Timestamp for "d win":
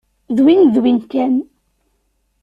0.35-0.61, 0.73-0.99